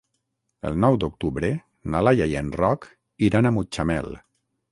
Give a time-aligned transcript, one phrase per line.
[0.69, 1.51] El nou d'octubre
[1.95, 2.89] na Laia i en Roc
[3.29, 4.09] iran a Mutxamel.